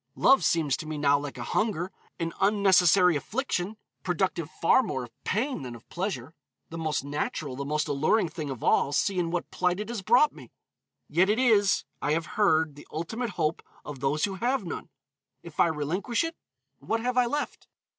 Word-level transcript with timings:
Love 0.15 0.43
seems 0.43 0.75
to 0.75 0.87
me 0.87 0.97
now 0.97 1.19
like 1.19 1.37
hunger, 1.37 1.91
an 2.19 2.33
unnecessary 2.41 3.15
affliction, 3.15 3.77
productive 4.01 4.49
far 4.49 4.81
more 4.81 5.03
of 5.03 5.23
pain 5.23 5.61
than 5.61 5.75
of 5.75 5.87
pleasure; 5.89 6.33
the 6.71 6.77
most 6.79 7.03
natural, 7.03 7.55
the 7.55 7.63
most 7.63 7.87
alluring 7.87 8.27
thing 8.27 8.49
of 8.49 8.63
all, 8.63 8.91
see 8.91 9.19
in 9.19 9.29
what 9.29 9.51
plight 9.51 9.79
it 9.79 9.89
has 9.89 10.01
brought 10.01 10.33
me. 10.33 10.51
Yet 11.07 11.29
it 11.29 11.37
is, 11.37 11.83
I 12.01 12.13
have 12.13 12.25
heard, 12.25 12.73
the 12.73 12.87
ultimate 12.91 13.29
hope 13.37 13.61
of 13.85 13.99
those 13.99 14.25
who 14.25 14.33
have 14.41 14.65
none. 14.65 14.89
If 15.43 15.59
I 15.59 15.67
relinquish 15.67 16.23
it, 16.23 16.35
what 16.79 17.01
have 17.01 17.15
I 17.15 17.27
left? 17.27 17.67